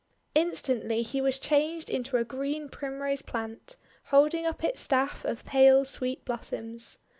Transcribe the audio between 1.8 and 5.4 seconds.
into a green Prim rose Plant, holding up its staff